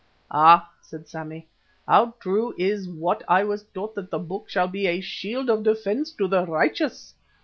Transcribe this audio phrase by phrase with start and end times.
[0.31, 1.47] "Ah!" said Sammy,
[1.87, 5.61] "how true is what I was taught that the Book shall be a shield of
[5.61, 7.13] defence to the righteous.